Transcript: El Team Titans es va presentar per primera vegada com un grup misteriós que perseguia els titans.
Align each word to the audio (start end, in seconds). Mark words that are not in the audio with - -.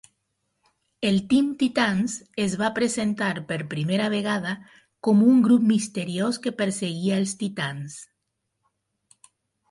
El 1.07 1.17
Team 1.31 1.49
Titans 1.63 2.13
es 2.45 2.53
va 2.61 2.69
presentar 2.79 3.27
per 3.51 3.57
primera 3.73 4.07
vegada 4.13 4.53
com 5.07 5.21
un 5.33 5.43
grup 5.49 5.67
misteriós 5.73 6.39
que 6.47 6.53
perseguia 6.63 7.19
els 7.25 7.35
titans. 7.43 7.99